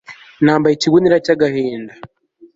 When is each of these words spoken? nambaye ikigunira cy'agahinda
nambaye 0.45 0.73
ikigunira 0.75 1.17
cy'agahinda 1.25 1.93